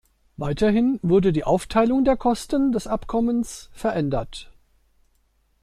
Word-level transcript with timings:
Weiterhin 0.37 0.99
wurde 1.03 1.31
die 1.31 1.43
Aufteilung 1.43 2.03
der 2.03 2.17
Kosten 2.17 2.71
des 2.71 2.87
Abkommens 2.87 3.69
verändert. 3.71 4.51